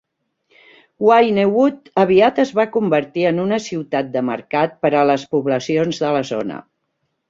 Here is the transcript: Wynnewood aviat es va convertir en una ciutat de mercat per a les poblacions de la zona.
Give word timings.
Wynnewood 1.07 1.91
aviat 2.05 2.41
es 2.45 2.55
va 2.61 2.67
convertir 2.77 3.29
en 3.35 3.45
una 3.47 3.63
ciutat 3.69 4.13
de 4.19 4.27
mercat 4.35 4.77
per 4.85 4.95
a 5.05 5.09
les 5.15 5.31
poblacions 5.39 6.05
de 6.07 6.17
la 6.21 6.29
zona. 6.37 6.65